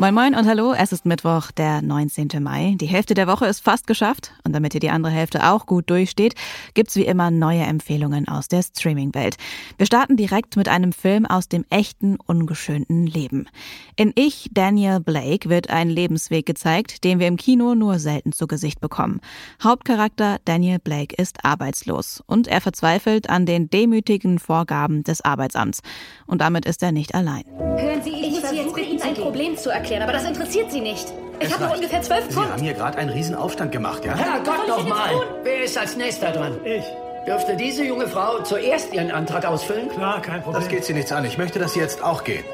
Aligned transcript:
Moin 0.00 0.14
Moin 0.14 0.34
und 0.34 0.48
hallo, 0.48 0.72
es 0.72 0.92
ist 0.92 1.04
Mittwoch, 1.04 1.50
der 1.50 1.82
19. 1.82 2.42
Mai. 2.42 2.74
Die 2.80 2.86
Hälfte 2.86 3.12
der 3.12 3.26
Woche 3.26 3.44
ist 3.44 3.60
fast 3.60 3.86
geschafft 3.86 4.32
und 4.44 4.54
damit 4.54 4.72
ihr 4.72 4.80
die 4.80 4.88
andere 4.88 5.12
Hälfte 5.12 5.46
auch 5.46 5.66
gut 5.66 5.90
durchsteht, 5.90 6.36
gibt's 6.72 6.96
wie 6.96 7.04
immer 7.04 7.30
neue 7.30 7.60
Empfehlungen 7.60 8.26
aus 8.26 8.48
der 8.48 8.62
Streaming-Welt. 8.62 9.36
Wir 9.76 9.84
starten 9.84 10.16
direkt 10.16 10.56
mit 10.56 10.70
einem 10.70 10.94
Film 10.94 11.26
aus 11.26 11.48
dem 11.48 11.66
echten, 11.68 12.16
ungeschönten 12.16 13.06
Leben. 13.06 13.46
In 13.94 14.14
Ich, 14.14 14.48
Daniel 14.54 15.00
Blake, 15.00 15.50
wird 15.50 15.68
ein 15.68 15.90
Lebensweg 15.90 16.46
gezeigt, 16.46 17.04
den 17.04 17.18
wir 17.18 17.26
im 17.26 17.36
Kino 17.36 17.74
nur 17.74 17.98
selten 17.98 18.32
zu 18.32 18.46
Gesicht 18.46 18.80
bekommen. 18.80 19.20
Hauptcharakter 19.62 20.38
Daniel 20.46 20.78
Blake 20.78 21.14
ist 21.14 21.44
arbeitslos 21.44 22.24
und 22.26 22.48
er 22.48 22.62
verzweifelt 22.62 23.28
an 23.28 23.44
den 23.44 23.68
demütigen 23.68 24.38
Vorgaben 24.38 25.04
des 25.04 25.20
Arbeitsamts. 25.20 25.82
Und 26.26 26.40
damit 26.40 26.64
ist 26.64 26.82
er 26.82 26.90
nicht 26.90 27.14
allein. 27.14 27.44
Hören 27.76 28.02
Sie, 28.02 28.12
ich, 28.12 28.28
ich 28.28 28.30
muss 28.30 28.48
Sie 28.48 28.56
jetzt 28.56 28.74
bitten, 28.74 28.89
ein 29.10 29.22
Problem 29.22 29.56
zu 29.56 29.70
erklären 29.70 30.02
aber 30.02 30.12
das 30.12 30.24
interessiert 30.24 30.70
Sie 30.70 30.80
nicht. 30.80 31.12
Ich 31.40 31.52
habe 31.52 31.64
noch 31.64 31.74
ungefähr 31.74 32.02
zwölf 32.02 32.26
Pfund. 32.28 32.46
Sie 32.46 32.52
haben 32.52 32.62
hier 32.62 32.74
gerade 32.74 32.98
einen 32.98 33.10
riesen 33.10 33.34
Aufstand 33.34 33.72
gemacht, 33.72 34.04
ja? 34.04 34.14
Herrgott 34.14 34.68
nochmal! 34.68 35.10
Wer 35.42 35.64
ist 35.64 35.76
als 35.78 35.96
nächster 35.96 36.32
dran? 36.32 36.58
Ich. 36.64 36.84
Dürfte 37.26 37.56
diese 37.56 37.84
junge 37.84 38.06
Frau 38.08 38.42
zuerst 38.42 38.92
ihren 38.92 39.10
Antrag 39.10 39.44
ausfüllen? 39.44 39.88
Klar, 39.88 40.22
kein 40.22 40.42
Problem. 40.42 40.62
Das 40.62 40.70
geht 40.70 40.84
Sie 40.84 40.94
nichts 40.94 41.12
an. 41.12 41.24
Ich 41.24 41.38
möchte, 41.38 41.58
dass 41.58 41.74
Sie 41.74 41.80
jetzt 41.80 42.02
auch 42.02 42.24
gehen. 42.24 42.44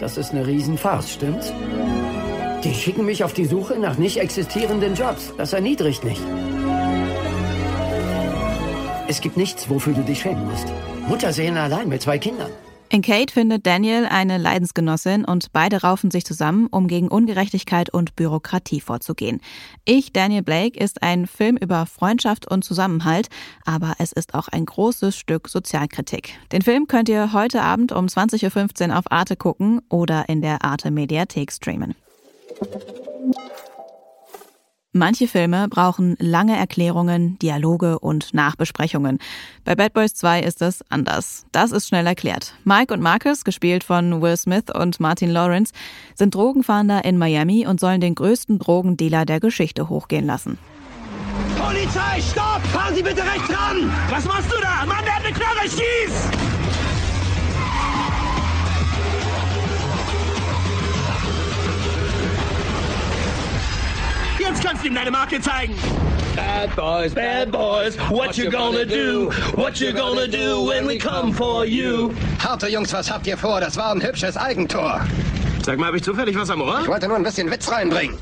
Das 0.00 0.16
ist 0.16 0.30
eine 0.30 0.46
Riesenfarce, 0.46 1.10
stimmt's? 1.12 1.52
Die 2.64 2.74
schicken 2.74 3.04
mich 3.04 3.24
auf 3.24 3.34
die 3.34 3.44
Suche 3.44 3.78
nach 3.78 3.98
nicht 3.98 4.18
existierenden 4.18 4.94
Jobs. 4.94 5.32
Das 5.36 5.52
erniedrigt 5.52 6.04
mich. 6.04 6.18
Es 9.06 9.20
gibt 9.20 9.36
nichts, 9.36 9.68
wofür 9.70 9.94
du 9.94 10.02
dich 10.02 10.20
schämen 10.20 10.46
musst. 10.50 10.66
Mutter 11.06 11.32
sehen 11.32 11.56
allein 11.56 11.88
mit 11.88 12.02
zwei 12.02 12.18
Kindern. 12.18 12.50
In 12.90 13.02
Kate 13.02 13.30
findet 13.30 13.66
Daniel 13.66 14.06
eine 14.06 14.38
Leidensgenossin 14.38 15.26
und 15.26 15.52
beide 15.52 15.82
raufen 15.82 16.10
sich 16.10 16.24
zusammen, 16.24 16.68
um 16.68 16.88
gegen 16.88 17.08
Ungerechtigkeit 17.08 17.90
und 17.90 18.16
Bürokratie 18.16 18.80
vorzugehen. 18.80 19.42
Ich, 19.84 20.14
Daniel 20.14 20.42
Blake, 20.42 20.78
ist 20.78 21.02
ein 21.02 21.26
Film 21.26 21.58
über 21.58 21.84
Freundschaft 21.84 22.50
und 22.50 22.64
Zusammenhalt, 22.64 23.28
aber 23.66 23.96
es 23.98 24.12
ist 24.12 24.32
auch 24.32 24.48
ein 24.48 24.64
großes 24.64 25.14
Stück 25.16 25.48
Sozialkritik. 25.48 26.38
Den 26.50 26.62
Film 26.62 26.86
könnt 26.86 27.10
ihr 27.10 27.34
heute 27.34 27.60
Abend 27.60 27.92
um 27.92 28.06
20.15 28.06 28.88
Uhr 28.88 28.98
auf 28.98 29.12
Arte 29.12 29.36
gucken 29.36 29.82
oder 29.90 30.26
in 30.30 30.40
der 30.40 30.64
Arte 30.64 30.90
Mediathek 30.90 31.52
streamen. 31.52 31.94
Manche 34.98 35.28
Filme 35.28 35.68
brauchen 35.68 36.16
lange 36.18 36.56
Erklärungen, 36.56 37.38
Dialoge 37.38 38.00
und 38.00 38.34
Nachbesprechungen. 38.34 39.18
Bei 39.64 39.76
Bad 39.76 39.92
Boys 39.92 40.14
2 40.14 40.40
ist 40.40 40.60
das 40.60 40.84
anders. 40.90 41.46
Das 41.52 41.70
ist 41.70 41.86
schnell 41.86 42.06
erklärt. 42.06 42.54
Mike 42.64 42.92
und 42.92 43.00
Marcus, 43.00 43.44
gespielt 43.44 43.84
von 43.84 44.20
Will 44.20 44.36
Smith 44.36 44.64
und 44.74 44.98
Martin 44.98 45.30
Lawrence, 45.30 45.72
sind 46.16 46.34
Drogenfahnder 46.34 47.04
in 47.04 47.16
Miami 47.16 47.64
und 47.64 47.78
sollen 47.78 48.00
den 48.00 48.16
größten 48.16 48.58
Drogendealer 48.58 49.24
der 49.24 49.38
Geschichte 49.38 49.88
hochgehen 49.88 50.26
lassen. 50.26 50.58
Polizei, 51.56 52.20
stopp! 52.20 52.60
Fahren 52.72 52.94
Sie 52.96 53.02
bitte 53.02 53.22
rechts 53.22 53.50
ran! 53.50 53.92
Was 54.10 54.24
machst 54.24 54.50
du 54.52 54.60
da? 54.60 54.84
Mann, 54.84 55.04
der 55.04 55.14
hat 55.14 55.24
eine 55.24 55.32
Knarre, 55.32 55.62
schieß! 55.62 56.87
Kannst 64.68 64.84
ihm 64.84 64.94
deine 64.94 65.10
Marke 65.10 65.40
zeigen. 65.40 65.74
Bad 66.36 66.76
boys, 66.76 67.14
bad 67.14 67.50
boys, 67.50 67.96
what 68.10 68.36
you 68.36 68.50
gonna 68.50 68.84
do? 68.84 69.30
What 69.56 69.80
you 69.80 69.92
gonna 69.92 70.26
do 70.26 70.68
when 70.68 70.86
we 70.86 70.98
come 70.98 71.32
for 71.32 71.64
you? 71.64 72.12
Harte 72.38 72.68
Jungs, 72.68 72.92
was 72.92 73.10
habt 73.10 73.26
ihr 73.26 73.38
vor? 73.38 73.60
Das 73.60 73.78
war 73.78 73.92
ein 73.92 74.02
hübsches 74.02 74.36
Eigentor. 74.36 75.00
Sag 75.64 75.78
mal, 75.78 75.86
habe 75.86 75.96
ich 75.96 76.02
zufällig 76.02 76.36
was 76.36 76.50
am 76.50 76.60
Ohr? 76.60 76.80
Ich 76.82 76.88
wollte 76.88 77.08
nur 77.08 77.16
ein 77.16 77.22
bisschen 77.22 77.50
Witz 77.50 77.70
reinbringen. 77.70 78.18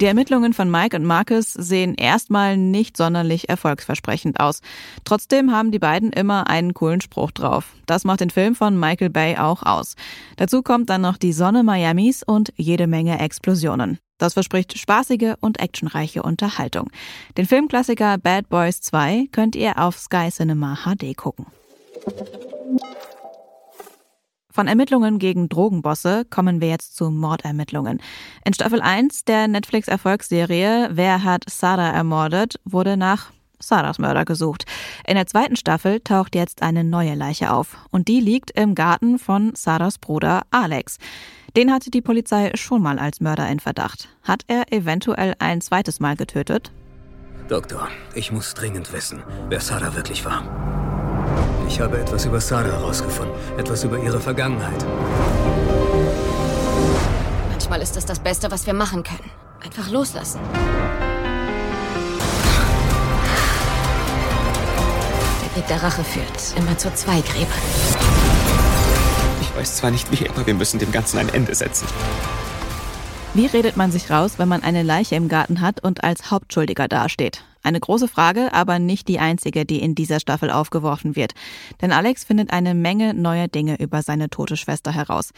Die 0.00 0.06
Ermittlungen 0.06 0.54
von 0.54 0.70
Mike 0.70 0.96
und 0.96 1.04
Marcus 1.04 1.52
sehen 1.52 1.94
erstmal 1.96 2.56
nicht 2.56 2.96
sonderlich 2.96 3.48
erfolgsversprechend 3.48 4.40
aus. 4.40 4.60
Trotzdem 5.04 5.52
haben 5.52 5.70
die 5.70 5.80
beiden 5.80 6.12
immer 6.12 6.48
einen 6.48 6.72
coolen 6.72 7.02
Spruch 7.02 7.30
drauf. 7.30 7.74
Das 7.84 8.04
macht 8.04 8.20
den 8.20 8.30
Film 8.30 8.54
von 8.54 8.78
Michael 8.78 9.10
Bay 9.10 9.36
auch 9.36 9.64
aus. 9.64 9.96
Dazu 10.36 10.62
kommt 10.62 10.88
dann 10.88 11.02
noch 11.02 11.18
die 11.18 11.32
Sonne 11.32 11.62
Miamis 11.62 12.22
und 12.22 12.52
jede 12.56 12.86
Menge 12.86 13.18
Explosionen. 13.18 13.98
Das 14.18 14.34
verspricht 14.34 14.76
spaßige 14.76 15.34
und 15.40 15.60
actionreiche 15.60 16.22
Unterhaltung. 16.22 16.90
Den 17.36 17.46
Filmklassiker 17.46 18.18
Bad 18.18 18.48
Boys 18.48 18.80
2 18.80 19.28
könnt 19.32 19.56
ihr 19.56 19.78
auf 19.78 19.98
Sky 19.98 20.28
Cinema 20.30 20.76
HD 20.84 21.16
gucken. 21.16 21.46
Von 24.50 24.66
Ermittlungen 24.66 25.20
gegen 25.20 25.48
Drogenbosse 25.48 26.24
kommen 26.24 26.60
wir 26.60 26.68
jetzt 26.68 26.96
zu 26.96 27.10
Mordermittlungen. 27.10 28.00
In 28.44 28.54
Staffel 28.54 28.80
1 28.80 29.24
der 29.24 29.46
Netflix-Erfolgsserie 29.46 30.88
Wer 30.90 31.22
hat 31.22 31.44
Sarah 31.48 31.90
ermordet, 31.90 32.58
wurde 32.64 32.96
nach 32.96 33.30
Sarahs 33.60 34.00
Mörder 34.00 34.24
gesucht. 34.24 34.64
In 35.06 35.14
der 35.14 35.28
zweiten 35.28 35.54
Staffel 35.54 36.00
taucht 36.00 36.34
jetzt 36.34 36.62
eine 36.62 36.82
neue 36.82 37.14
Leiche 37.14 37.52
auf 37.52 37.76
und 37.90 38.08
die 38.08 38.20
liegt 38.20 38.50
im 38.52 38.74
Garten 38.74 39.20
von 39.20 39.54
Sarahs 39.54 39.98
Bruder 39.98 40.42
Alex. 40.50 40.98
Den 41.58 41.72
hatte 41.72 41.90
die 41.90 42.02
Polizei 42.02 42.52
schon 42.54 42.80
mal 42.80 43.00
als 43.00 43.20
Mörder 43.20 43.48
in 43.48 43.58
Verdacht. 43.58 44.08
Hat 44.22 44.44
er 44.46 44.72
eventuell 44.72 45.34
ein 45.40 45.60
zweites 45.60 45.98
Mal 45.98 46.14
getötet? 46.14 46.70
Doktor, 47.48 47.88
ich 48.14 48.30
muss 48.30 48.54
dringend 48.54 48.92
wissen, 48.92 49.24
wer 49.48 49.58
Sarah 49.58 49.92
wirklich 49.96 50.24
war. 50.24 50.44
Ich 51.66 51.80
habe 51.80 51.98
etwas 51.98 52.26
über 52.26 52.40
Sarah 52.40 52.78
herausgefunden, 52.78 53.34
etwas 53.58 53.82
über 53.82 53.98
ihre 53.98 54.20
Vergangenheit. 54.20 54.86
Manchmal 57.50 57.82
ist 57.82 57.96
es 57.96 58.06
das 58.06 58.20
Beste, 58.20 58.52
was 58.52 58.64
wir 58.64 58.74
machen 58.74 59.02
können. 59.02 59.28
Einfach 59.60 59.90
loslassen. 59.90 60.38
Der 65.42 65.56
Weg 65.56 65.66
der 65.66 65.82
Rache 65.82 66.04
führt 66.04 66.56
immer 66.56 66.78
zu 66.78 66.94
zwei 66.94 67.20
Gräbern 67.20 68.27
weiß 69.58 69.76
zwar 69.76 69.90
nicht 69.90 70.12
wie, 70.12 70.28
aber 70.28 70.46
wir 70.46 70.54
müssen 70.54 70.78
dem 70.78 70.92
Ganzen 70.92 71.18
ein 71.18 71.28
Ende 71.30 71.54
setzen. 71.54 71.86
Wie 73.34 73.46
redet 73.46 73.76
man 73.76 73.90
sich 73.90 74.10
raus, 74.10 74.34
wenn 74.38 74.48
man 74.48 74.62
eine 74.62 74.84
Leiche 74.84 75.16
im 75.16 75.28
Garten 75.28 75.60
hat 75.60 75.82
und 75.82 76.04
als 76.04 76.30
Hauptschuldiger 76.30 76.86
dasteht? 76.86 77.42
Eine 77.64 77.80
große 77.80 78.06
Frage, 78.06 78.52
aber 78.52 78.78
nicht 78.78 79.08
die 79.08 79.18
einzige, 79.18 79.66
die 79.66 79.82
in 79.82 79.96
dieser 79.96 80.20
Staffel 80.20 80.50
aufgeworfen 80.50 81.16
wird. 81.16 81.34
Denn 81.82 81.90
Alex 81.90 82.24
findet 82.24 82.52
eine 82.52 82.74
Menge 82.74 83.14
neuer 83.14 83.48
Dinge 83.48 83.80
über 83.80 84.02
seine 84.02 84.30
tote 84.30 84.56
Schwester 84.56 84.92
heraus. 84.92 85.32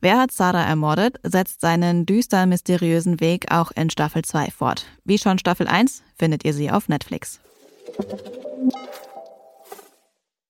Wer 0.00 0.18
hat 0.18 0.32
Sarah 0.32 0.64
ermordet, 0.64 1.16
setzt 1.22 1.60
seinen 1.60 2.06
düster 2.06 2.46
mysteriösen 2.46 3.20
Weg 3.20 3.52
auch 3.52 3.72
in 3.72 3.90
Staffel 3.90 4.22
2 4.24 4.50
fort. 4.50 4.86
Wie 5.04 5.18
schon 5.18 5.38
Staffel 5.38 5.68
1 5.68 6.02
findet 6.18 6.46
ihr 6.46 6.54
sie 6.54 6.70
auf 6.70 6.88
Netflix. 6.88 7.40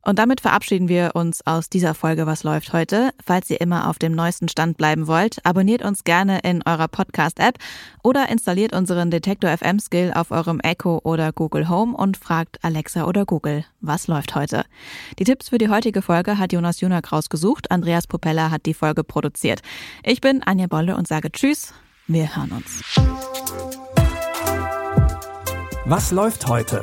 Und 0.07 0.21
damit 0.21 0.41
verabschieden 0.41 0.89
wir 0.89 1.11
uns 1.15 1.45
aus 1.49 1.69
dieser 1.69 1.93
Folge 1.93 2.29
Was 2.29 2.45
läuft 2.45 2.73
heute. 2.73 3.11
Falls 3.25 3.51
ihr 3.51 3.61
immer 3.61 3.91
auf 3.91 3.99
dem 3.99 4.13
neuesten 4.13 4.49
Stand 4.49 4.77
bleiben 4.77 5.09
wollt, 5.09 5.45
abonniert 5.45 5.83
uns 5.83 6.05
gerne 6.05 6.39
in 6.45 6.63
eurer 6.65 6.87
Podcast-App 6.87 7.59
oder 8.05 8.29
installiert 8.29 8.73
unseren 8.73 9.11
Detektor 9.11 9.51
FM 9.51 9.81
Skill 9.81 10.13
auf 10.15 10.31
eurem 10.31 10.61
Echo 10.61 11.01
oder 11.03 11.33
Google 11.33 11.69
Home 11.69 11.97
und 11.97 12.17
fragt 12.17 12.63
Alexa 12.63 13.05
oder 13.05 13.25
Google, 13.25 13.65
was 13.81 14.07
läuft 14.07 14.37
heute? 14.37 14.65
Die 15.19 15.25
Tipps 15.25 15.49
für 15.49 15.59
die 15.59 15.69
heutige 15.69 16.03
Folge 16.03 16.39
hat 16.39 16.53
Jonas 16.53 16.81
Junak 16.81 17.11
rausgesucht. 17.11 17.73
Andreas 17.73 18.07
Popella 18.07 18.53
hat 18.53 18.65
die 18.67 18.75
Folge 18.75 19.03
produziert. 19.03 19.61
Ich 20.05 20.21
bin 20.21 20.41
Anja 20.45 20.69
Bolle 20.69 20.97
und 20.97 21.09
sage 21.09 21.33
Tschüss. 21.33 21.75
Wir 22.07 22.37
hören 22.37 22.53
uns. 22.53 22.85
Was 25.85 26.13
läuft 26.13 26.47
heute? 26.47 26.83